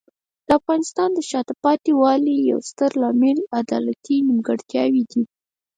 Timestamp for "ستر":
2.69-2.91